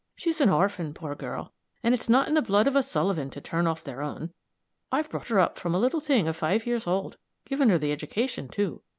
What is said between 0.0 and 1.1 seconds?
She's an orphan,